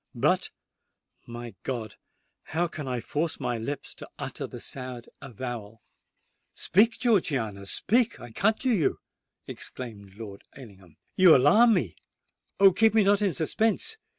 [0.15, 5.83] But—my God!—how can I force my lips to utter the sad avowal——"
[6.55, 8.99] "Speak, Georgiana—speak, I conjure you!"
[9.45, 11.97] exclaimed Lord Ellingham: "you alarm me!
[12.59, 12.71] Oh!
[12.71, 13.97] keep me not in suspense!